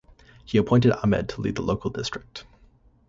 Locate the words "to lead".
1.29-1.57